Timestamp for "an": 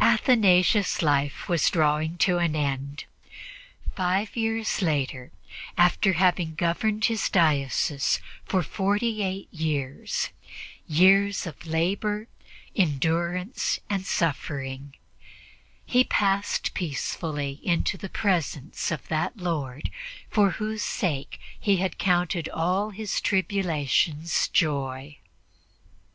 2.38-2.56